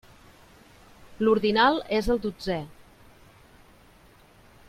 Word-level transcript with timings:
L'ordinal 1.25 1.77
és 1.99 2.09
el 2.15 2.23
dotzè. 2.25 2.59